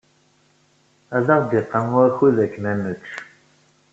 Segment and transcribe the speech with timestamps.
[1.17, 3.09] Ad aɣ-d-iqam wakud akken ad nečč.